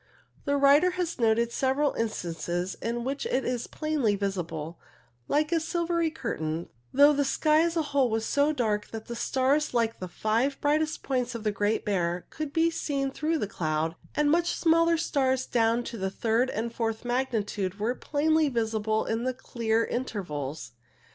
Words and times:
The 0.45 0.57
writer 0.57 0.89
has 0.97 1.19
noted 1.19 1.51
several 1.51 1.93
instances 1.93 2.73
in 2.81 3.03
which 3.03 3.27
it 3.27 3.43
was 3.43 3.67
plainly 3.67 4.15
visible, 4.15 4.79
like 5.27 5.51
a 5.51 5.59
silvery 5.59 6.09
curtain, 6.09 6.69
though 6.91 7.13
the 7.13 7.23
sky 7.23 7.59
as 7.61 7.77
a 7.77 7.83
whole 7.83 8.09
was 8.09 8.25
so 8.25 8.51
dark 8.51 8.87
that 8.87 9.15
stars 9.15 9.75
like 9.75 9.99
the 9.99 10.07
five 10.07 10.59
brightest 10.59 11.03
points 11.03 11.35
of 11.35 11.43
the 11.43 11.51
Great 11.51 11.85
Bear 11.85 12.25
could 12.31 12.51
be 12.51 12.71
seen 12.71 13.11
through 13.11 13.37
the 13.37 13.45
cloud, 13.47 13.93
and 14.15 14.31
much 14.31 14.55
smaller 14.55 14.97
stars 14.97 15.45
down 15.45 15.83
to 15.83 15.99
the 15.99 16.09
third 16.09 16.49
and 16.49 16.73
fourth 16.73 17.05
magnitude 17.05 17.79
were 17.79 17.93
plainly 17.93 18.49
visible 18.49 19.05
in 19.05 19.23
the 19.23 19.35
clear 19.35 19.85
intervals. 19.85 20.71